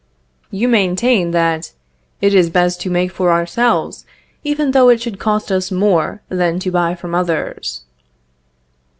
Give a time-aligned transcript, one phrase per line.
[0.49, 1.73] You maintain that
[2.21, 4.03] "it is best to make for ourselves,
[4.43, 7.83] even though it should cost us more than to buy from others."